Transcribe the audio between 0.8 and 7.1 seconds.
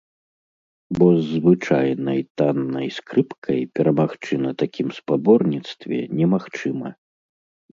Бо з звычайнай таннай скрыпкай перамагчы на такім спаборніцтве немагчыма.